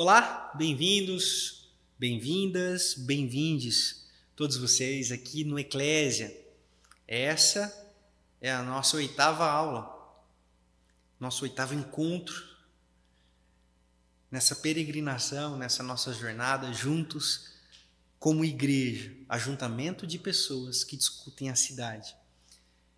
Olá, 0.00 0.52
bem-vindos, 0.54 1.72
bem-vindas, 1.98 2.94
bem-vindes, 2.94 4.06
todos 4.36 4.56
vocês 4.56 5.10
aqui 5.10 5.42
no 5.42 5.58
Eclésia. 5.58 6.40
Essa 7.04 7.92
é 8.40 8.48
a 8.52 8.62
nossa 8.62 8.96
oitava 8.96 9.44
aula, 9.44 10.22
nosso 11.18 11.42
oitavo 11.42 11.74
encontro 11.74 12.48
nessa 14.30 14.54
peregrinação, 14.54 15.56
nessa 15.58 15.82
nossa 15.82 16.12
jornada 16.12 16.72
juntos 16.72 17.54
como 18.20 18.44
igreja, 18.44 19.12
ajuntamento 19.28 20.06
de 20.06 20.16
pessoas 20.16 20.84
que 20.84 20.96
discutem 20.96 21.50
a 21.50 21.56
cidade. 21.56 22.14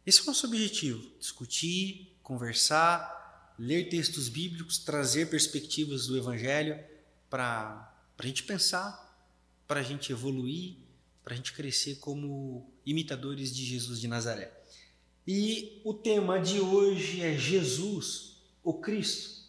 Esse 0.05 0.21
é 0.21 0.23
o 0.25 0.27
nosso 0.27 0.47
objetivo: 0.47 1.01
discutir, 1.19 2.15
conversar, 2.23 3.20
ler 3.61 3.91
textos 3.91 4.31
bíblicos, 4.31 4.79
trazer 4.79 5.29
perspectivas 5.29 6.07
do 6.07 6.17
Evangelho 6.17 6.83
para 7.29 7.95
a 8.19 8.27
gente 8.27 8.43
pensar, 8.45 9.15
para 9.69 9.81
a 9.81 9.83
gente 9.83 10.11
evoluir, 10.11 10.77
para 11.23 11.35
a 11.35 11.37
gente 11.37 11.53
crescer 11.53 11.97
como 11.97 12.73
imitadores 12.87 13.55
de 13.55 13.63
Jesus 13.63 14.01
de 14.01 14.09
Nazaré. 14.09 14.51
E 15.27 15.79
o 15.85 15.93
tema 15.93 16.41
de 16.41 16.59
hoje 16.59 17.21
é 17.21 17.37
Jesus, 17.37 18.37
o 18.65 18.73
Cristo. 18.73 19.43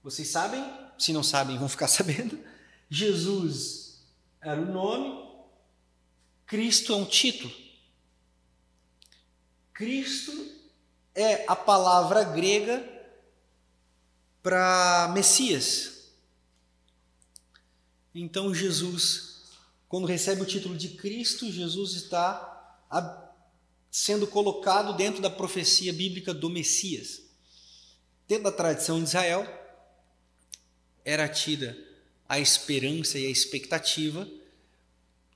Vocês 0.00 0.28
sabem? 0.28 0.64
Se 0.96 1.12
não 1.12 1.24
sabem, 1.24 1.58
vão 1.58 1.68
ficar 1.68 1.88
sabendo. 1.88 2.38
Jesus 2.88 4.04
era 4.40 4.60
o 4.60 4.72
nome, 4.72 5.20
Cristo 6.46 6.92
é 6.92 6.96
um 6.96 7.04
título. 7.04 7.52
Cristo 9.72 10.62
é 11.14 11.44
a 11.46 11.54
palavra 11.54 12.24
grega 12.24 12.86
para 14.42 15.10
Messias. 15.14 16.10
Então 18.14 18.54
Jesus, 18.54 19.44
quando 19.88 20.06
recebe 20.06 20.42
o 20.42 20.46
título 20.46 20.76
de 20.76 20.90
Cristo, 20.90 21.50
Jesus 21.50 21.92
está 21.92 22.50
sendo 23.90 24.26
colocado 24.26 24.96
dentro 24.96 25.22
da 25.22 25.30
profecia 25.30 25.92
bíblica 25.92 26.34
do 26.34 26.50
Messias. 26.50 27.22
Dentro 28.26 28.44
da 28.44 28.52
tradição 28.52 28.98
de 28.98 29.04
Israel, 29.04 29.46
era 31.04 31.28
tida 31.28 31.76
a 32.28 32.38
esperança 32.38 33.18
e 33.18 33.26
a 33.26 33.30
expectativa 33.30 34.28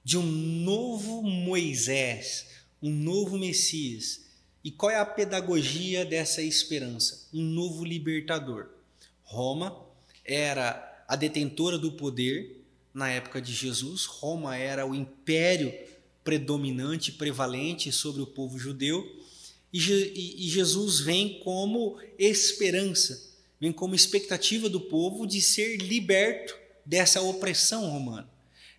de 0.02 0.16
um 0.16 0.22
novo 0.22 1.22
Moisés, 1.22 2.46
um 2.82 2.90
novo 2.90 3.36
Messias. 3.36 4.27
E 4.68 4.70
qual 4.70 4.90
é 4.90 4.96
a 4.96 5.06
pedagogia 5.06 6.04
dessa 6.04 6.42
esperança? 6.42 7.26
Um 7.32 7.40
novo 7.40 7.86
libertador. 7.86 8.66
Roma 9.22 9.74
era 10.22 11.06
a 11.08 11.16
detentora 11.16 11.78
do 11.78 11.92
poder 11.92 12.62
na 12.92 13.08
época 13.08 13.40
de 13.40 13.50
Jesus, 13.50 14.04
Roma 14.04 14.58
era 14.58 14.86
o 14.86 14.94
império 14.94 15.72
predominante, 16.22 17.12
prevalente 17.12 17.90
sobre 17.90 18.20
o 18.20 18.26
povo 18.26 18.58
judeu, 18.58 19.10
e, 19.72 19.80
Jesus 20.50 21.00
vem 21.00 21.40
como 21.40 21.98
esperança 22.18 23.26
vem 23.58 23.72
como 23.72 23.94
expectativa 23.94 24.68
do 24.68 24.82
povo 24.82 25.26
de 25.26 25.40
ser 25.40 25.78
liberto 25.78 26.54
dessa 26.84 27.22
opressão 27.22 27.88
romana. 27.88 28.28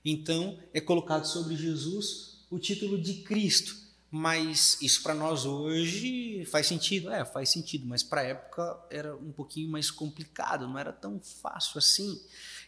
Então, 0.05 0.59
é 0.71 0.79
colocado 0.79 1.25
sobre 1.25 1.55
Jesus 1.55 2.45
o 2.51 2.59
título 2.59 3.01
de 3.01 3.15
Cristo. 3.23 3.88
Mas 4.11 4.77
isso 4.81 5.03
para 5.03 5.13
nós 5.13 5.45
hoje 5.45 6.43
faz 6.45 6.65
sentido? 6.65 7.11
É, 7.11 7.23
faz 7.23 7.49
sentido, 7.49 7.85
mas 7.85 8.01
para 8.01 8.21
a 8.21 8.23
época 8.25 8.79
era 8.89 9.15
um 9.15 9.31
pouquinho 9.31 9.69
mais 9.69 9.91
complicado, 9.91 10.67
não 10.67 10.79
era 10.79 10.91
tão 10.91 11.19
fácil 11.19 11.77
assim. 11.77 12.19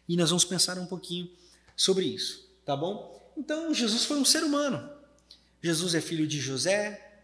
E 0.08 0.16
nós 0.16 0.30
vamos 0.30 0.46
pensar 0.46 0.78
um 0.78 0.86
pouquinho 0.86 1.32
sobre 1.76 2.06
isso, 2.06 2.48
tá 2.64 2.76
bom? 2.78 3.20
Então, 3.36 3.74
Jesus 3.74 4.06
foi 4.06 4.18
um 4.18 4.26
ser 4.26 4.44
humano. 4.44 4.88
Jesus 5.64 5.96
é 5.96 6.02
filho 6.02 6.28
de 6.28 6.40
José, 6.40 7.24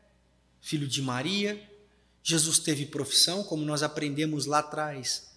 filho 0.61 0.88
de 0.88 1.01
Maria, 1.01 1.61
Jesus 2.23 2.59
teve 2.59 2.85
profissão, 2.85 3.44
como 3.44 3.63
nós 3.63 3.83
aprendemos 3.83 4.45
lá 4.45 4.59
atrás. 4.59 5.27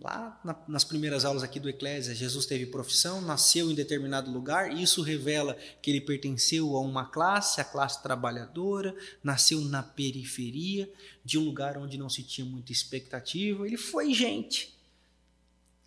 Lá 0.00 0.40
na, 0.42 0.56
nas 0.66 0.82
primeiras 0.82 1.24
aulas 1.24 1.42
aqui 1.42 1.60
do 1.60 1.68
Eclésia, 1.68 2.14
Jesus 2.14 2.46
teve 2.46 2.66
profissão, 2.66 3.20
nasceu 3.20 3.70
em 3.70 3.74
determinado 3.74 4.30
lugar, 4.30 4.72
e 4.72 4.82
isso 4.82 5.02
revela 5.02 5.54
que 5.82 5.90
ele 5.90 6.00
pertenceu 6.00 6.74
a 6.76 6.80
uma 6.80 7.04
classe, 7.04 7.60
a 7.60 7.64
classe 7.64 8.02
trabalhadora, 8.02 8.96
nasceu 9.22 9.60
na 9.60 9.82
periferia, 9.82 10.90
de 11.24 11.38
um 11.38 11.44
lugar 11.44 11.76
onde 11.76 11.98
não 11.98 12.08
se 12.08 12.22
tinha 12.22 12.46
muita 12.46 12.72
expectativa. 12.72 13.66
Ele 13.66 13.76
foi 13.76 14.14
gente. 14.14 14.74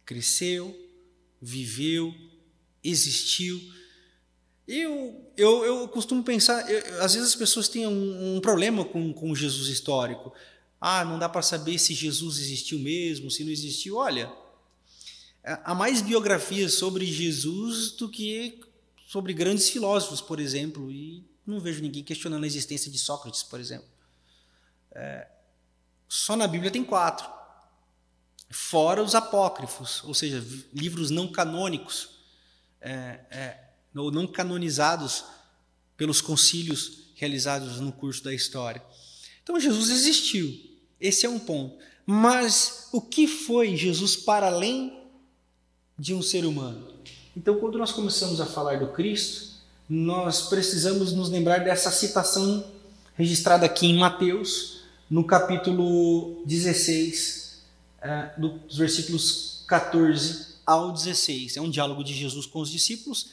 Cresceu, 0.06 0.78
viveu, 1.41 2.13
existiu 2.84 3.59
eu, 4.68 5.30
eu, 5.35 5.66
eu 5.66 5.88
costumo 5.90 6.24
pensar, 6.24 6.69
eu, 6.69 7.01
às 7.01 7.13
vezes 7.13 7.30
as 7.30 7.35
pessoas 7.35 7.68
têm 7.68 7.85
um, 7.85 8.35
um 8.35 8.40
problema 8.41 8.85
com, 8.85 9.13
com 9.13 9.35
Jesus 9.35 9.68
histórico. 9.68 10.34
Ah, 10.85 11.05
não 11.05 11.17
dá 11.17 11.29
para 11.29 11.41
saber 11.41 11.79
se 11.79 11.94
Jesus 11.94 12.39
existiu 12.39 12.77
mesmo, 12.77 13.31
se 13.31 13.41
não 13.45 13.51
existiu. 13.53 13.95
Olha, 13.95 14.29
há 15.41 15.73
mais 15.73 16.01
biografias 16.01 16.73
sobre 16.73 17.05
Jesus 17.05 17.91
do 17.91 18.09
que 18.09 18.59
sobre 19.07 19.33
grandes 19.33 19.69
filósofos, 19.69 20.19
por 20.19 20.41
exemplo, 20.41 20.91
e 20.91 21.23
não 21.47 21.61
vejo 21.61 21.81
ninguém 21.81 22.03
questionando 22.03 22.44
a 22.44 22.47
existência 22.47 22.91
de 22.91 22.97
Sócrates, 22.97 23.44
por 23.44 23.61
exemplo. 23.61 23.88
É, 24.91 25.25
só 26.09 26.35
na 26.35 26.47
Bíblia 26.47 26.69
tem 26.69 26.83
quatro, 26.83 27.31
fora 28.51 29.01
os 29.01 29.15
apócrifos, 29.15 30.03
ou 30.03 30.13
seja, 30.13 30.45
livros 30.73 31.09
não 31.09 31.31
canônicos. 31.31 32.09
É, 32.81 33.21
é, 33.31 33.69
ou 33.95 34.11
não 34.11 34.27
canonizados 34.27 35.23
pelos 35.95 36.19
concílios 36.19 37.13
realizados 37.15 37.79
no 37.79 37.94
curso 37.94 38.21
da 38.21 38.33
história. 38.33 38.83
Então 39.41 39.57
Jesus 39.57 39.89
existiu, 39.89 40.72
esse 41.08 41.25
é 41.25 41.30
um 41.30 41.38
ponto. 41.38 41.75
Mas 42.06 42.88
o 42.91 43.00
que 43.00 43.28
foi 43.28 43.75
Jesus 43.75 44.16
para 44.16 44.47
além 44.47 44.97
de 45.97 46.14
um 46.14 46.22
ser 46.22 46.46
humano? 46.46 46.88
Então, 47.36 47.59
quando 47.59 47.78
nós 47.78 47.91
começamos 47.91 48.41
a 48.41 48.46
falar 48.46 48.80
do 48.80 48.88
Cristo, 48.88 49.53
nós 49.88 50.44
precisamos 50.50 51.13
nos 51.13 51.30
lembrar 51.30 51.59
dessa 51.59 51.92
citação 51.92 52.66
registrada 53.16 53.66
aqui 53.66 53.88
em 53.88 53.97
Mateus, 53.97 54.81
no 55.09 55.24
capítulo 55.24 56.42
16, 56.46 57.62
eh, 58.02 58.31
dos 58.38 58.78
versículos 58.78 59.63
14 59.68 60.56
ao 60.66 60.92
16. 60.92 61.58
É 61.58 61.62
um 61.62 61.69
diálogo 61.69 62.03
de 62.03 62.13
Jesus 62.13 62.46
com 62.46 62.59
os 62.59 62.72
discípulos 62.72 63.31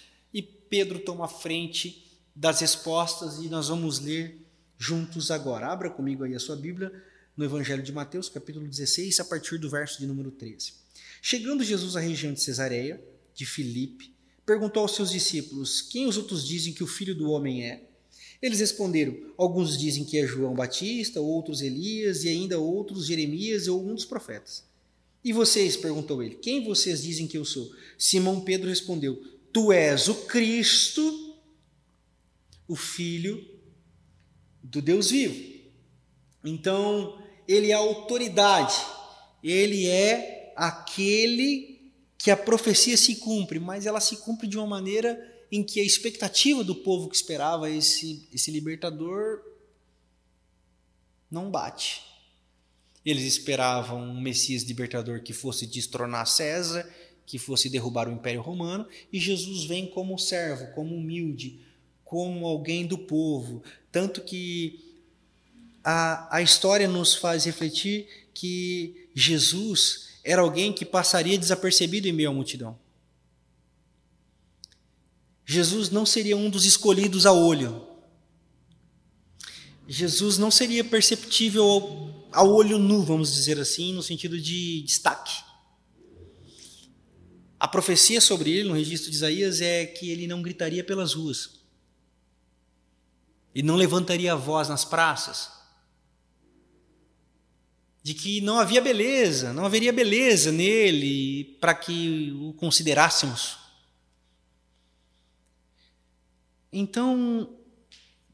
Pedro 0.70 1.00
toma 1.00 1.24
a 1.24 1.28
frente 1.28 2.06
das 2.34 2.60
respostas 2.60 3.40
e 3.40 3.48
nós 3.48 3.68
vamos 3.68 3.98
ler 3.98 4.40
juntos 4.78 5.32
agora. 5.32 5.66
Abra 5.66 5.90
comigo 5.90 6.22
aí 6.22 6.34
a 6.34 6.38
sua 6.38 6.54
Bíblia 6.54 6.92
no 7.40 7.46
Evangelho 7.46 7.82
de 7.82 7.90
Mateus, 7.90 8.28
capítulo 8.28 8.68
16, 8.68 9.18
a 9.18 9.24
partir 9.24 9.56
do 9.56 9.70
verso 9.70 9.98
de 9.98 10.06
número 10.06 10.30
13. 10.30 10.74
Chegando 11.22 11.64
Jesus 11.64 11.96
à 11.96 12.00
região 12.00 12.34
de 12.34 12.42
Cesareia, 12.42 13.02
de 13.34 13.46
Filipe, 13.46 14.14
perguntou 14.44 14.82
aos 14.82 14.94
seus 14.94 15.10
discípulos: 15.10 15.80
Quem 15.80 16.06
os 16.06 16.18
outros 16.18 16.46
dizem 16.46 16.74
que 16.74 16.84
o 16.84 16.86
filho 16.86 17.14
do 17.14 17.30
homem 17.30 17.64
é? 17.64 17.88
Eles 18.42 18.60
responderam: 18.60 19.16
Alguns 19.38 19.78
dizem 19.78 20.04
que 20.04 20.18
é 20.18 20.26
João 20.26 20.54
Batista, 20.54 21.22
outros 21.22 21.62
Elias 21.62 22.24
e 22.24 22.28
ainda 22.28 22.58
outros 22.58 23.06
Jeremias 23.06 23.68
ou 23.68 23.82
um 23.82 23.94
dos 23.94 24.04
profetas. 24.04 24.62
E 25.24 25.32
vocês? 25.32 25.78
perguntou 25.78 26.22
ele: 26.22 26.34
Quem 26.34 26.62
vocês 26.62 27.02
dizem 27.02 27.26
que 27.26 27.38
eu 27.38 27.46
sou? 27.46 27.74
Simão 27.96 28.42
Pedro 28.42 28.68
respondeu: 28.68 29.16
Tu 29.50 29.72
és 29.72 30.08
o 30.08 30.14
Cristo, 30.26 31.38
o 32.68 32.76
Filho 32.76 33.42
do 34.62 34.82
Deus 34.82 35.08
vivo. 35.08 35.58
Então, 36.44 37.19
ele 37.50 37.70
é 37.70 37.74
autoridade, 37.74 38.76
ele 39.42 39.86
é 39.86 40.52
aquele 40.56 41.92
que 42.16 42.30
a 42.30 42.36
profecia 42.36 42.96
se 42.96 43.16
cumpre, 43.16 43.58
mas 43.58 43.86
ela 43.86 44.00
se 44.00 44.18
cumpre 44.18 44.46
de 44.46 44.56
uma 44.58 44.66
maneira 44.66 45.18
em 45.50 45.62
que 45.62 45.80
a 45.80 45.84
expectativa 45.84 46.62
do 46.62 46.74
povo 46.74 47.08
que 47.08 47.16
esperava 47.16 47.68
esse, 47.68 48.28
esse 48.32 48.50
libertador 48.50 49.40
não 51.30 51.50
bate. 51.50 52.02
Eles 53.04 53.24
esperavam 53.24 54.02
um 54.02 54.20
Messias 54.20 54.62
libertador 54.62 55.22
que 55.22 55.32
fosse 55.32 55.66
destronar 55.66 56.26
César 56.26 56.88
que 57.30 57.38
fosse 57.38 57.70
derrubar 57.70 58.08
o 58.08 58.12
Império 58.12 58.40
Romano, 58.40 58.88
e 59.12 59.20
Jesus 59.20 59.62
vem 59.62 59.86
como 59.86 60.18
servo, 60.18 60.74
como 60.74 60.96
humilde, 60.96 61.60
como 62.04 62.44
alguém 62.44 62.84
do 62.84 62.98
povo. 62.98 63.62
Tanto 63.92 64.20
que 64.20 64.89
a, 65.84 66.36
a 66.36 66.42
história 66.42 66.86
nos 66.86 67.14
faz 67.14 67.44
refletir 67.44 68.06
que 68.34 69.08
Jesus 69.14 70.10
era 70.22 70.42
alguém 70.42 70.72
que 70.72 70.84
passaria 70.84 71.38
desapercebido 71.38 72.06
em 72.08 72.12
meio 72.12 72.30
à 72.30 72.32
multidão. 72.32 72.78
Jesus 75.44 75.90
não 75.90 76.06
seria 76.06 76.36
um 76.36 76.48
dos 76.48 76.64
escolhidos 76.64 77.26
a 77.26 77.32
olho. 77.32 77.86
Jesus 79.88 80.38
não 80.38 80.50
seria 80.50 80.84
perceptível 80.84 81.64
ao, 81.64 82.28
ao 82.30 82.54
olho 82.54 82.78
nu, 82.78 83.02
vamos 83.02 83.32
dizer 83.34 83.58
assim, 83.58 83.92
no 83.92 84.02
sentido 84.02 84.40
de 84.40 84.82
destaque. 84.82 85.42
A 87.58 87.66
profecia 87.66 88.20
sobre 88.20 88.50
ele, 88.50 88.68
no 88.68 88.74
registro 88.74 89.10
de 89.10 89.16
Isaías, 89.16 89.60
é 89.60 89.84
que 89.84 90.10
ele 90.10 90.26
não 90.26 90.40
gritaria 90.40 90.84
pelas 90.84 91.14
ruas. 91.14 91.58
E 93.54 93.62
não 93.62 93.74
levantaria 93.74 94.32
a 94.32 94.36
voz 94.36 94.68
nas 94.68 94.84
praças. 94.84 95.59
De 98.02 98.14
que 98.14 98.40
não 98.40 98.58
havia 98.58 98.80
beleza, 98.80 99.52
não 99.52 99.66
haveria 99.66 99.92
beleza 99.92 100.50
nele 100.50 101.56
para 101.60 101.74
que 101.74 102.32
o 102.40 102.54
considerássemos. 102.54 103.58
Então, 106.72 107.50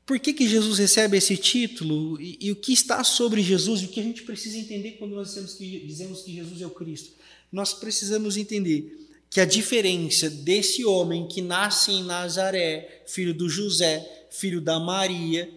por 0.04 0.20
que, 0.20 0.32
que 0.32 0.48
Jesus 0.48 0.78
recebe 0.78 1.16
esse 1.16 1.36
título 1.36 2.20
e, 2.20 2.38
e, 2.40 2.52
o 2.52 2.56
que 2.56 2.72
está 2.72 3.02
sobre 3.02 3.42
Jesus 3.42 3.82
e 3.82 3.86
o 3.86 3.88
que 3.88 3.98
a 3.98 4.04
gente 4.04 4.22
precisa 4.22 4.56
entender 4.56 4.92
quando 4.92 5.16
nós 5.16 5.28
dizemos 5.28 5.54
que, 5.54 5.80
dizemos 5.80 6.22
que 6.22 6.32
Jesus 6.32 6.60
é 6.60 6.66
o 6.66 6.70
Cristo? 6.70 7.16
Nós 7.50 7.72
precisamos 7.72 8.36
entender 8.36 9.08
que 9.28 9.40
a 9.40 9.44
diferença 9.44 10.30
desse 10.30 10.84
homem 10.84 11.26
que 11.26 11.42
nasce 11.42 11.90
em 11.90 12.04
Nazaré, 12.04 13.02
filho 13.06 13.34
do 13.34 13.48
José, 13.48 14.28
filho 14.30 14.60
da 14.60 14.78
Maria, 14.78 15.52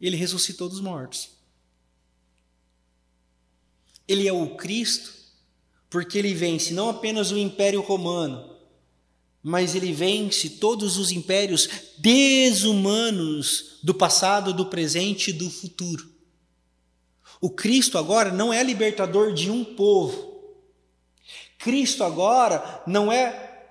ele 0.00 0.16
ressuscitou 0.16 0.68
dos 0.68 0.80
mortos. 0.80 1.33
Ele 4.06 4.28
é 4.28 4.32
o 4.32 4.56
Cristo 4.56 5.12
porque 5.88 6.18
ele 6.18 6.34
vence 6.34 6.74
não 6.74 6.88
apenas 6.88 7.30
o 7.30 7.38
Império 7.38 7.80
Romano, 7.80 8.56
mas 9.40 9.74
ele 9.74 9.92
vence 9.92 10.50
todos 10.50 10.96
os 10.98 11.12
impérios 11.12 11.68
desumanos 11.98 13.78
do 13.82 13.94
passado, 13.94 14.52
do 14.52 14.66
presente 14.66 15.30
e 15.30 15.32
do 15.32 15.48
futuro. 15.48 16.10
O 17.40 17.50
Cristo 17.50 17.96
agora 17.96 18.32
não 18.32 18.52
é 18.52 18.62
libertador 18.62 19.32
de 19.32 19.50
um 19.50 19.64
povo. 19.64 20.34
Cristo 21.58 22.02
agora 22.02 22.82
não 22.86 23.12
é 23.12 23.68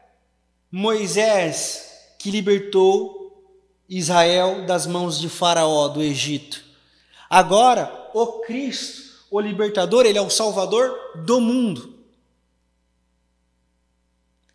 Moisés 0.72 1.92
que 2.18 2.32
libertou 2.32 3.46
Israel 3.90 4.66
das 4.66 4.88
mãos 4.88 5.20
de 5.20 5.28
Faraó 5.28 5.88
do 5.88 6.02
Egito. 6.02 6.64
Agora, 7.30 8.10
o 8.14 8.40
Cristo, 8.42 9.03
o 9.34 9.42
libertador, 9.42 10.06
ele 10.06 10.20
é 10.20 10.22
o 10.22 10.30
salvador 10.30 10.96
do 11.26 11.42
mundo. 11.42 11.98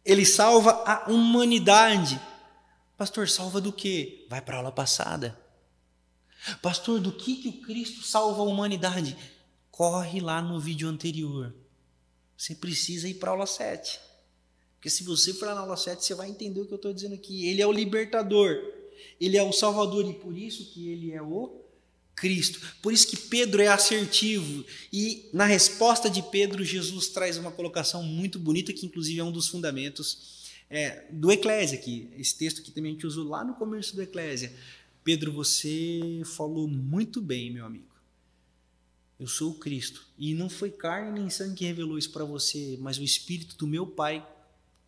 Ele 0.04 0.24
salva 0.24 0.70
a 0.86 1.10
humanidade. 1.10 2.20
Pastor, 2.96 3.28
salva 3.28 3.60
do 3.60 3.72
quê? 3.72 4.24
Vai 4.30 4.40
para 4.40 4.54
a 4.54 4.58
aula 4.58 4.70
passada. 4.70 5.36
Pastor, 6.62 7.00
do 7.00 7.10
que, 7.10 7.34
que 7.38 7.48
o 7.48 7.60
Cristo 7.60 8.04
salva 8.04 8.40
a 8.40 8.44
humanidade? 8.44 9.16
Corre 9.68 10.20
lá 10.20 10.40
no 10.40 10.60
vídeo 10.60 10.88
anterior. 10.88 11.52
Você 12.36 12.54
precisa 12.54 13.08
ir 13.08 13.14
para 13.14 13.30
a 13.30 13.32
aula 13.32 13.46
7. 13.46 13.98
Porque 14.76 14.88
se 14.88 15.02
você 15.02 15.34
for 15.34 15.46
lá 15.46 15.56
na 15.56 15.62
aula 15.62 15.76
7, 15.76 16.04
você 16.04 16.14
vai 16.14 16.30
entender 16.30 16.60
o 16.60 16.66
que 16.66 16.72
eu 16.72 16.76
estou 16.76 16.94
dizendo 16.94 17.16
aqui. 17.16 17.48
Ele 17.48 17.60
é 17.60 17.66
o 17.66 17.72
libertador. 17.72 18.56
Ele 19.20 19.36
é 19.36 19.42
o 19.42 19.52
salvador 19.52 20.08
e 20.08 20.14
por 20.14 20.38
isso 20.38 20.72
que 20.72 20.88
ele 20.88 21.10
é 21.10 21.20
o 21.20 21.67
Cristo. 22.18 22.60
Por 22.82 22.92
isso 22.92 23.06
que 23.06 23.16
Pedro 23.16 23.62
é 23.62 23.68
assertivo. 23.68 24.64
E 24.92 25.28
na 25.32 25.44
resposta 25.44 26.10
de 26.10 26.22
Pedro, 26.22 26.64
Jesus 26.64 27.08
traz 27.08 27.36
uma 27.36 27.50
colocação 27.50 28.02
muito 28.02 28.38
bonita, 28.38 28.72
que 28.72 28.86
inclusive 28.86 29.20
é 29.20 29.24
um 29.24 29.32
dos 29.32 29.48
fundamentos 29.48 30.38
é, 30.70 31.06
do 31.10 31.30
Eclésia, 31.30 31.78
aqui. 31.78 32.08
Esse 32.16 32.36
texto 32.36 32.62
que 32.62 32.70
também 32.70 32.90
a 32.90 32.94
gente 32.94 33.06
usou 33.06 33.28
lá 33.28 33.44
no 33.44 33.54
começo 33.54 33.94
do 33.94 34.02
Eclésia. 34.02 34.52
Pedro, 35.02 35.32
você 35.32 36.22
falou 36.24 36.68
muito 36.68 37.20
bem, 37.20 37.50
meu 37.50 37.64
amigo. 37.64 37.86
Eu 39.18 39.26
sou 39.26 39.52
o 39.52 39.54
Cristo. 39.54 40.06
E 40.18 40.34
não 40.34 40.48
foi 40.48 40.70
carne 40.70 41.18
nem 41.18 41.30
sangue 41.30 41.56
que 41.56 41.64
revelou 41.64 41.98
isso 41.98 42.10
para 42.10 42.24
você, 42.24 42.76
mas 42.80 42.98
o 42.98 43.02
Espírito 43.02 43.56
do 43.56 43.66
meu 43.66 43.86
Pai 43.86 44.26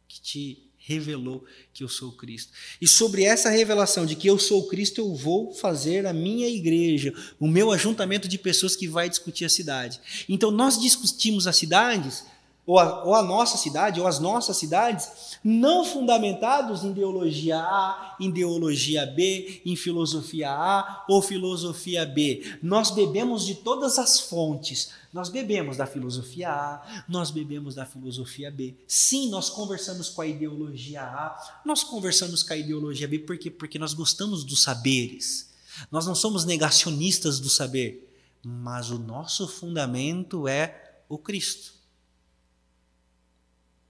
que 0.06 0.20
te 0.20 0.69
revelou 0.80 1.44
que 1.72 1.84
eu 1.84 1.88
sou 1.88 2.12
Cristo. 2.12 2.52
E 2.80 2.88
sobre 2.88 3.22
essa 3.22 3.50
revelação 3.50 4.06
de 4.06 4.16
que 4.16 4.26
eu 4.26 4.38
sou 4.38 4.66
Cristo, 4.66 5.00
eu 5.00 5.14
vou 5.14 5.52
fazer 5.52 6.06
a 6.06 6.12
minha 6.12 6.48
igreja, 6.48 7.14
o 7.38 7.46
meu 7.46 7.70
ajuntamento 7.70 8.26
de 8.26 8.38
pessoas 8.38 8.74
que 8.74 8.88
vai 8.88 9.08
discutir 9.08 9.44
a 9.44 9.50
cidade. 9.50 10.00
Então 10.28 10.50
nós 10.50 10.80
discutimos 10.80 11.46
as 11.46 11.56
cidades 11.56 12.24
ou 12.66 12.78
a, 12.78 13.04
ou 13.04 13.14
a, 13.16 13.22
nossa 13.22 13.58
cidade, 13.58 14.00
ou 14.00 14.06
as 14.06 14.20
nossas 14.20 14.56
cidades, 14.56 15.38
não 15.42 15.84
fundamentados 15.84 16.84
em 16.84 16.90
ideologia 16.90 17.58
A, 17.58 18.16
em 18.20 18.28
ideologia 18.28 19.04
B, 19.06 19.60
em 19.66 19.74
filosofia 19.74 20.50
A 20.50 21.04
ou 21.08 21.20
filosofia 21.20 22.06
B. 22.06 22.58
Nós 22.62 22.90
bebemos 22.92 23.44
de 23.44 23.56
todas 23.56 23.98
as 23.98 24.20
fontes. 24.20 24.90
Nós 25.12 25.28
bebemos 25.28 25.76
da 25.76 25.86
filosofia 25.86 26.50
A, 26.50 27.04
nós 27.08 27.30
bebemos 27.32 27.74
da 27.74 27.84
filosofia 27.84 28.50
B. 28.50 28.76
Sim, 28.86 29.28
nós 29.28 29.50
conversamos 29.50 30.08
com 30.08 30.22
a 30.22 30.26
ideologia 30.26 31.02
A, 31.02 31.60
nós 31.64 31.82
conversamos 31.82 32.44
com 32.44 32.52
a 32.52 32.56
ideologia 32.56 33.08
B, 33.08 33.18
por 33.18 33.36
quê? 33.36 33.50
Porque 33.50 33.78
nós 33.78 33.92
gostamos 33.92 34.44
dos 34.44 34.62
saberes. 34.62 35.50
Nós 35.90 36.06
não 36.06 36.14
somos 36.14 36.44
negacionistas 36.44 37.40
do 37.40 37.48
saber, 37.48 38.08
mas 38.42 38.90
o 38.90 38.98
nosso 38.98 39.48
fundamento 39.48 40.46
é 40.46 41.02
o 41.08 41.18
Cristo. 41.18 41.74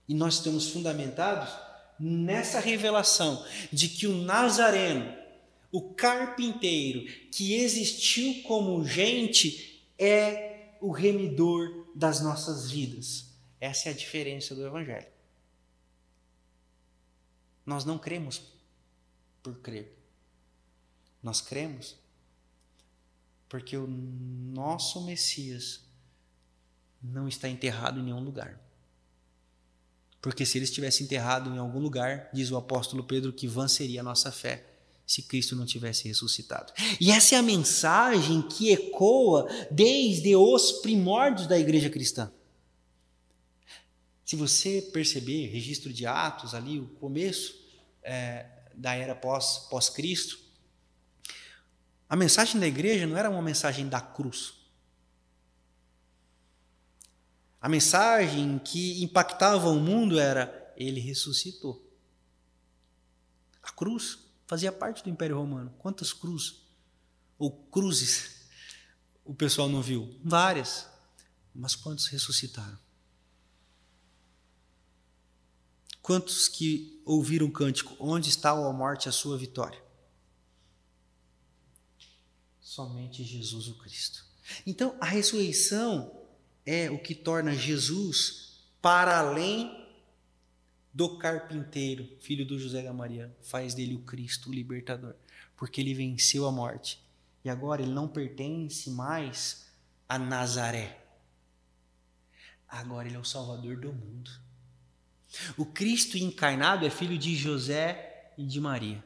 E 0.08 0.14
nós 0.14 0.34
estamos 0.34 0.69
fundamentados 0.69 1.50
nessa 1.99 2.61
revelação 2.61 3.44
de 3.70 3.88
que 3.88 4.06
o 4.06 4.22
Nazareno, 4.22 5.14
o 5.70 5.82
carpinteiro 5.93 7.05
que 7.31 7.55
existiu 7.55 8.43
como 8.43 8.84
gente, 8.87 9.84
é 9.99 10.50
o 10.81 10.91
remidor 10.91 11.87
das 11.94 12.21
nossas 12.21 12.71
vidas. 12.71 13.27
Essa 13.61 13.88
é 13.88 13.93
a 13.93 13.97
diferença 13.97 14.55
do 14.55 14.67
Evangelho. 14.67 15.06
Nós 17.65 17.85
não 17.85 17.99
cremos 17.99 18.43
por 19.43 19.56
crer. 19.59 19.97
Nós 21.23 21.41
cremos 21.41 21.97
porque 23.49 23.77
o 23.77 23.87
nosso 23.87 25.05
Messias 25.05 25.81
não 27.03 27.29
está 27.29 27.49
enterrado 27.49 28.00
em 28.00 28.05
nenhum 28.05 28.21
lugar. 28.21 28.59
Porque 30.23 30.47
se 30.47 30.59
ele 30.59 30.65
estivesse 30.65 31.03
enterrado 31.03 31.50
em 31.50 31.59
algum 31.59 31.79
lugar, 31.81 32.31
diz 32.32 32.50
o 32.50 32.56
apóstolo 32.56 33.05
Pedro, 33.05 33.32
que 33.32 33.49
vã 33.49 33.67
seria 33.67 34.00
a 34.00 34.05
nossa 34.05 34.31
fé 34.31 34.69
se 35.10 35.22
Cristo 35.22 35.56
não 35.56 35.66
tivesse 35.66 36.06
ressuscitado. 36.06 36.72
E 37.00 37.10
essa 37.10 37.34
é 37.34 37.38
a 37.38 37.42
mensagem 37.42 38.42
que 38.42 38.70
ecoa 38.70 39.44
desde 39.68 40.36
os 40.36 40.70
primórdios 40.82 41.48
da 41.48 41.58
igreja 41.58 41.90
cristã. 41.90 42.32
Se 44.24 44.36
você 44.36 44.80
perceber, 44.80 45.48
registro 45.48 45.92
de 45.92 46.06
Atos, 46.06 46.54
ali, 46.54 46.79
o 46.79 46.86
começo 46.86 47.60
é, 48.05 48.46
da 48.72 48.94
era 48.94 49.17
pós-Cristo, 49.17 50.36
pós 50.36 50.50
a 52.08 52.14
mensagem 52.14 52.60
da 52.60 52.69
igreja 52.69 53.05
não 53.05 53.17
era 53.17 53.29
uma 53.29 53.43
mensagem 53.43 53.88
da 53.88 54.00
cruz. 54.00 54.55
A 57.60 57.69
mensagem 57.69 58.60
que 58.60 59.02
impactava 59.02 59.70
o 59.70 59.81
mundo 59.81 60.20
era: 60.20 60.72
ele 60.76 61.00
ressuscitou. 61.00 61.84
A 63.60 63.72
cruz 63.72 64.30
fazia 64.50 64.72
parte 64.72 65.04
do 65.04 65.08
Império 65.08 65.38
Romano. 65.38 65.72
Quantas 65.78 66.12
cruzes 66.12 66.56
ou 67.38 67.52
cruzes 67.52 68.48
o 69.24 69.32
pessoal 69.32 69.69
não 69.69 69.80
viu? 69.80 70.19
Várias. 70.24 70.88
Mas 71.54 71.76
quantos 71.76 72.08
ressuscitaram? 72.08 72.76
Quantos 76.02 76.48
que 76.48 77.00
ouviram 77.06 77.46
o 77.46 77.52
cântico: 77.52 77.94
Onde 78.00 78.28
está 78.28 78.50
a 78.50 78.72
morte, 78.72 79.08
a 79.08 79.12
sua 79.12 79.38
vitória? 79.38 79.80
Somente 82.60 83.22
Jesus 83.22 83.69
o 83.69 83.78
Cristo. 83.78 84.24
Então, 84.66 84.96
a 85.00 85.06
ressurreição 85.06 86.26
é 86.66 86.90
o 86.90 87.00
que 87.00 87.14
torna 87.14 87.54
Jesus 87.54 88.64
para 88.82 89.20
além 89.20 89.80
do 90.93 91.17
carpinteiro, 91.19 92.09
filho 92.20 92.44
do 92.44 92.59
José 92.59 92.82
da 92.82 92.93
Maria, 92.93 93.35
faz 93.43 93.75
dele 93.75 93.94
o 93.94 94.01
Cristo, 94.01 94.51
o 94.51 94.53
libertador, 94.53 95.15
porque 95.56 95.81
ele 95.81 95.94
venceu 95.94 96.47
a 96.47 96.53
morte. 96.53 97.01
E 97.44 97.49
agora 97.49 97.82
ele 97.82 97.93
não 97.93 98.09
pertence 98.09 98.91
mais 98.91 99.67
a 100.09 100.19
Nazaré. 100.19 101.01
Agora 102.69 103.09
ele 103.09 103.17
é 103.17 103.20
o 103.20 103.25
Salvador 103.25 103.77
do 103.77 103.93
mundo. 103.93 104.31
O 105.56 105.65
Cristo 105.65 106.19
encarnado 106.19 106.85
é 106.85 106.91
filho 106.91 107.17
de 107.17 107.35
José 107.37 108.32
e 108.37 108.44
de 108.44 108.61
Maria. 108.61 109.03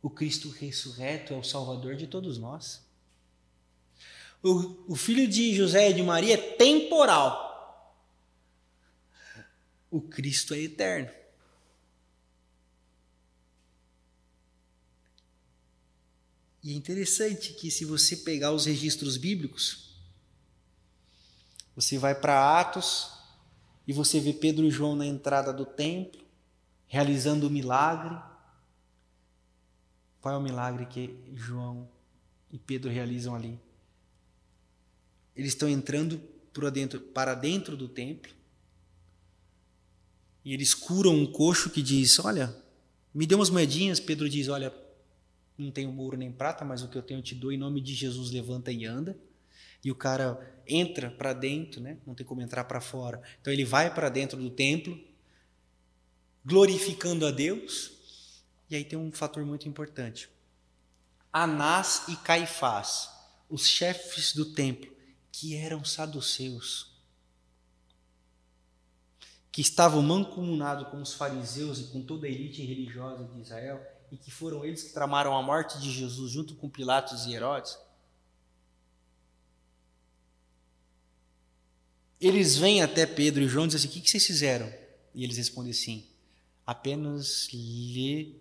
O 0.00 0.08
Cristo 0.08 0.48
ressurreto 0.50 1.34
é 1.34 1.36
o 1.36 1.42
Salvador 1.42 1.96
de 1.96 2.06
todos 2.06 2.38
nós. 2.38 2.84
O, 4.42 4.92
o 4.92 4.96
filho 4.96 5.26
de 5.26 5.54
José 5.54 5.90
e 5.90 5.94
de 5.94 6.02
Maria 6.02 6.34
é 6.34 6.36
temporal. 6.36 7.45
O 9.96 10.02
Cristo 10.02 10.52
é 10.52 10.58
eterno. 10.58 11.10
E 16.62 16.70
é 16.70 16.74
interessante 16.74 17.54
que, 17.54 17.70
se 17.70 17.86
você 17.86 18.18
pegar 18.18 18.52
os 18.52 18.66
registros 18.66 19.16
bíblicos, 19.16 19.96
você 21.74 21.96
vai 21.96 22.14
para 22.14 22.60
Atos, 22.60 23.10
e 23.86 23.92
você 23.94 24.20
vê 24.20 24.34
Pedro 24.34 24.66
e 24.66 24.70
João 24.70 24.94
na 24.94 25.06
entrada 25.06 25.50
do 25.50 25.64
templo, 25.64 26.22
realizando 26.86 27.46
o 27.46 27.50
milagre. 27.50 28.20
Qual 30.20 30.34
é 30.34 30.36
o 30.36 30.42
milagre 30.42 30.84
que 30.84 31.18
João 31.32 31.88
e 32.52 32.58
Pedro 32.58 32.90
realizam 32.90 33.34
ali? 33.34 33.58
Eles 35.34 35.54
estão 35.54 35.70
entrando 35.70 36.18
para 37.14 37.34
dentro 37.34 37.78
do 37.78 37.88
templo 37.88 38.35
e 40.46 40.54
eles 40.54 40.74
curam 40.74 41.12
um 41.12 41.26
coxo 41.26 41.68
que 41.68 41.82
diz: 41.82 42.20
Olha, 42.20 42.56
me 43.12 43.26
dê 43.26 43.34
umas 43.34 43.50
moedinhas. 43.50 43.98
Pedro 43.98 44.28
diz: 44.28 44.46
Olha, 44.46 44.72
não 45.58 45.72
tenho 45.72 45.92
ouro 45.98 46.16
nem 46.16 46.30
prata, 46.30 46.64
mas 46.64 46.82
o 46.82 46.88
que 46.88 46.96
eu 46.96 47.02
tenho 47.02 47.18
eu 47.18 47.22
te 47.22 47.34
dou. 47.34 47.50
Em 47.50 47.56
nome 47.56 47.80
de 47.80 47.92
Jesus, 47.92 48.30
levanta 48.30 48.70
e 48.70 48.84
anda. 48.84 49.18
E 49.84 49.90
o 49.90 49.94
cara 49.96 50.62
entra 50.64 51.10
para 51.10 51.32
dentro, 51.32 51.80
né? 51.80 51.98
não 52.06 52.14
tem 52.14 52.24
como 52.24 52.40
entrar 52.40 52.62
para 52.62 52.80
fora. 52.80 53.20
Então 53.40 53.52
ele 53.52 53.64
vai 53.64 53.92
para 53.92 54.08
dentro 54.08 54.40
do 54.40 54.48
templo, 54.48 54.96
glorificando 56.44 57.26
a 57.26 57.32
Deus. 57.32 58.40
E 58.70 58.76
aí 58.76 58.84
tem 58.84 58.96
um 58.96 59.10
fator 59.10 59.44
muito 59.44 59.68
importante. 59.68 60.28
Anás 61.32 62.04
e 62.08 62.14
Caifás, 62.14 63.10
os 63.50 63.66
chefes 63.66 64.32
do 64.32 64.52
templo, 64.52 64.94
que 65.32 65.56
eram 65.56 65.84
saduceus, 65.84 66.95
que 69.56 69.62
estavam 69.62 70.02
mancomunados 70.02 70.86
com 70.88 71.00
os 71.00 71.14
fariseus 71.14 71.80
e 71.80 71.84
com 71.84 72.02
toda 72.02 72.26
a 72.26 72.28
elite 72.28 72.62
religiosa 72.62 73.24
de 73.24 73.40
Israel, 73.40 73.82
e 74.12 74.16
que 74.18 74.30
foram 74.30 74.62
eles 74.62 74.82
que 74.82 74.92
tramaram 74.92 75.34
a 75.34 75.42
morte 75.42 75.80
de 75.80 75.90
Jesus 75.90 76.30
junto 76.30 76.54
com 76.56 76.68
Pilatos 76.68 77.24
e 77.24 77.32
Herodes, 77.32 77.78
eles 82.20 82.58
vêm 82.58 82.82
até 82.82 83.06
Pedro 83.06 83.42
e 83.42 83.48
João 83.48 83.64
e 83.64 83.68
dizem 83.68 83.88
assim: 83.88 83.98
O 83.98 84.02
que 84.02 84.10
vocês 84.10 84.26
fizeram? 84.26 84.70
E 85.14 85.24
eles 85.24 85.38
respondem 85.38 85.70
assim: 85.70 86.06
Apenas 86.66 87.48
lhe 87.50 88.38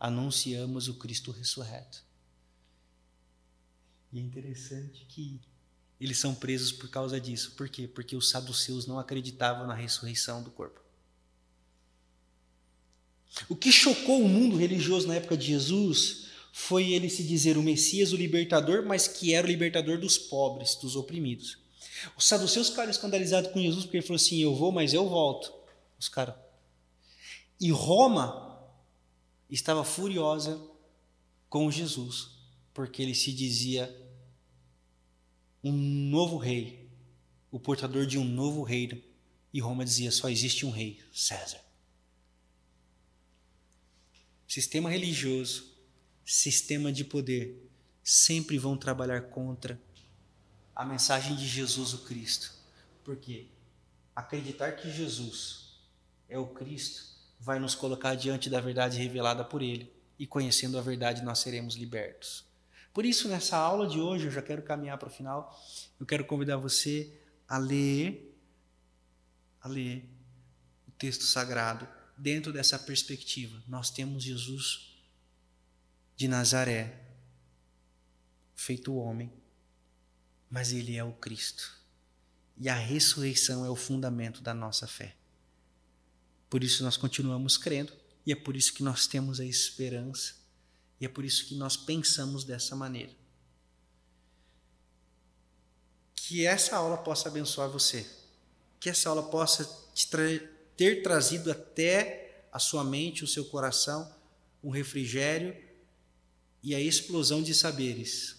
anunciamos 0.00 0.88
o 0.88 0.94
Cristo 0.94 1.30
ressurreto. 1.30 2.02
E 4.12 4.18
é 4.18 4.20
interessante 4.20 5.06
que 5.08 5.40
eles 6.00 6.18
são 6.18 6.34
presos 6.34 6.72
por 6.72 6.88
causa 6.88 7.20
disso. 7.20 7.52
Por 7.56 7.68
quê? 7.68 7.88
Porque 7.88 8.16
os 8.16 8.28
saduceus 8.28 8.86
não 8.86 8.98
acreditavam 8.98 9.66
na 9.66 9.74
ressurreição 9.74 10.42
do 10.42 10.50
corpo. 10.50 10.80
O 13.48 13.56
que 13.56 13.70
chocou 13.72 14.22
o 14.22 14.28
mundo 14.28 14.56
religioso 14.56 15.06
na 15.06 15.14
época 15.14 15.36
de 15.36 15.46
Jesus 15.46 16.26
foi 16.52 16.92
ele 16.92 17.10
se 17.10 17.22
dizer 17.22 17.58
o 17.58 17.62
Messias, 17.62 18.12
o 18.12 18.16
libertador, 18.16 18.84
mas 18.86 19.06
que 19.06 19.34
era 19.34 19.46
o 19.46 19.50
libertador 19.50 19.98
dos 19.98 20.16
pobres, 20.16 20.74
dos 20.74 20.96
oprimidos. 20.96 21.58
Os 22.16 22.26
saduceus 22.26 22.70
ficaram 22.70 22.90
escandalizados 22.90 23.50
com 23.50 23.60
Jesus 23.60 23.84
porque 23.84 23.98
ele 23.98 24.06
falou 24.06 24.16
assim: 24.16 24.38
Eu 24.38 24.54
vou, 24.54 24.72
mas 24.72 24.92
eu 24.94 25.08
volto. 25.08 25.52
Os 25.98 26.08
caras. 26.08 26.34
E 27.60 27.70
Roma 27.70 28.58
estava 29.50 29.84
furiosa 29.84 30.60
com 31.48 31.70
Jesus, 31.70 32.28
porque 32.74 33.02
ele 33.02 33.14
se 33.14 33.32
dizia 33.32 33.94
um 35.66 35.72
novo 35.72 36.36
rei, 36.36 36.88
o 37.50 37.58
portador 37.58 38.06
de 38.06 38.18
um 38.18 38.24
novo 38.24 38.62
reino. 38.62 39.02
E 39.52 39.60
Roma 39.60 39.84
dizia: 39.84 40.12
só 40.12 40.28
existe 40.28 40.64
um 40.64 40.70
rei, 40.70 41.02
César. 41.12 41.60
Sistema 44.46 44.88
religioso, 44.88 45.74
sistema 46.24 46.92
de 46.92 47.04
poder, 47.04 47.68
sempre 48.02 48.58
vão 48.58 48.76
trabalhar 48.76 49.22
contra 49.22 49.80
a 50.74 50.84
mensagem 50.84 51.34
de 51.34 51.46
Jesus 51.46 51.92
o 51.94 52.04
Cristo. 52.04 52.52
Porque 53.02 53.48
acreditar 54.14 54.72
que 54.72 54.90
Jesus 54.90 55.80
é 56.28 56.38
o 56.38 56.46
Cristo 56.46 57.16
vai 57.40 57.58
nos 57.58 57.74
colocar 57.74 58.14
diante 58.14 58.48
da 58.48 58.60
verdade 58.60 58.98
revelada 58.98 59.44
por 59.44 59.62
Ele. 59.62 59.92
E 60.16 60.26
conhecendo 60.26 60.78
a 60.78 60.82
verdade, 60.82 61.22
nós 61.22 61.40
seremos 61.40 61.74
libertos. 61.74 62.45
Por 62.96 63.04
isso, 63.04 63.28
nessa 63.28 63.58
aula 63.58 63.86
de 63.86 64.00
hoje, 64.00 64.24
eu 64.24 64.30
já 64.30 64.40
quero 64.40 64.62
caminhar 64.62 64.96
para 64.96 65.08
o 65.08 65.10
final. 65.10 65.54
Eu 66.00 66.06
quero 66.06 66.24
convidar 66.24 66.56
você 66.56 67.12
a 67.46 67.58
ler, 67.58 68.34
a 69.60 69.68
ler 69.68 70.08
o 70.88 70.90
texto 70.92 71.24
sagrado 71.24 71.86
dentro 72.16 72.54
dessa 72.54 72.78
perspectiva. 72.78 73.62
Nós 73.68 73.90
temos 73.90 74.24
Jesus 74.24 74.96
de 76.16 76.26
Nazaré, 76.26 77.06
feito 78.54 78.94
homem, 78.94 79.30
mas 80.48 80.72
ele 80.72 80.96
é 80.96 81.04
o 81.04 81.12
Cristo. 81.12 81.78
E 82.56 82.66
a 82.66 82.74
ressurreição 82.74 83.62
é 83.62 83.68
o 83.68 83.76
fundamento 83.76 84.40
da 84.40 84.54
nossa 84.54 84.86
fé. 84.86 85.14
Por 86.48 86.64
isso 86.64 86.82
nós 86.82 86.96
continuamos 86.96 87.58
crendo, 87.58 87.92
e 88.24 88.32
é 88.32 88.34
por 88.34 88.56
isso 88.56 88.72
que 88.72 88.82
nós 88.82 89.06
temos 89.06 89.38
a 89.38 89.44
esperança 89.44 90.45
e 91.00 91.04
é 91.04 91.08
por 91.08 91.24
isso 91.24 91.46
que 91.46 91.54
nós 91.54 91.76
pensamos 91.76 92.44
dessa 92.44 92.74
maneira. 92.74 93.12
Que 96.14 96.46
essa 96.46 96.76
aula 96.76 96.96
possa 96.96 97.28
abençoar 97.28 97.68
você. 97.68 98.06
Que 98.80 98.88
essa 98.88 99.08
aula 99.08 99.22
possa 99.22 99.64
tra 100.10 100.22
ter 100.76 101.02
trazido 101.02 101.50
até 101.50 102.48
a 102.52 102.58
sua 102.58 102.84
mente, 102.84 103.24
o 103.24 103.26
seu 103.26 103.44
coração, 103.46 104.10
um 104.62 104.70
refrigério 104.70 105.56
e 106.62 106.74
a 106.74 106.80
explosão 106.80 107.42
de 107.42 107.54
saberes. 107.54 108.36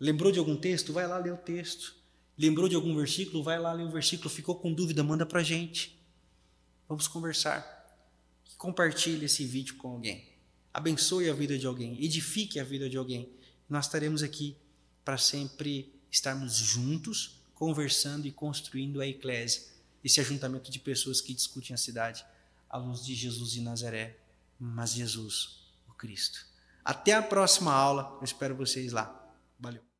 Lembrou 0.00 0.32
de 0.32 0.38
algum 0.38 0.56
texto? 0.56 0.92
Vai 0.92 1.06
lá 1.06 1.18
ler 1.18 1.32
o 1.32 1.38
texto. 1.38 1.94
Lembrou 2.36 2.68
de 2.68 2.74
algum 2.74 2.96
versículo? 2.96 3.42
Vai 3.42 3.58
lá 3.58 3.72
ler 3.72 3.84
o 3.84 3.90
versículo. 3.90 4.28
Ficou 4.28 4.56
com 4.56 4.72
dúvida? 4.72 5.04
Manda 5.04 5.24
para 5.24 5.42
gente. 5.42 5.98
Vamos 6.88 7.06
conversar. 7.06 7.80
Compartilhe 8.58 9.26
esse 9.26 9.44
vídeo 9.44 9.76
com 9.76 9.88
alguém 9.88 10.31
abençoe 10.72 11.28
a 11.28 11.34
vida 11.34 11.58
de 11.58 11.66
alguém, 11.66 12.02
edifique 12.02 12.58
a 12.58 12.64
vida 12.64 12.88
de 12.88 12.96
alguém. 12.96 13.28
Nós 13.68 13.86
estaremos 13.86 14.22
aqui 14.22 14.56
para 15.04 15.18
sempre 15.18 15.92
estarmos 16.10 16.54
juntos, 16.54 17.40
conversando 17.54 18.26
e 18.26 18.32
construindo 18.32 19.00
a 19.00 19.06
eclésia, 19.06 19.62
esse 20.04 20.20
ajuntamento 20.20 20.70
de 20.70 20.78
pessoas 20.78 21.20
que 21.20 21.32
discutem 21.32 21.74
a 21.74 21.78
cidade 21.78 22.24
à 22.68 22.76
luz 22.76 23.04
de 23.04 23.14
Jesus 23.14 23.52
de 23.52 23.60
Nazaré, 23.60 24.18
mas 24.58 24.92
Jesus, 24.92 25.60
o 25.88 25.92
Cristo. 25.92 26.46
Até 26.84 27.12
a 27.12 27.22
próxima 27.22 27.72
aula, 27.72 28.16
eu 28.20 28.24
espero 28.24 28.56
vocês 28.56 28.92
lá. 28.92 29.32
Valeu. 29.58 29.91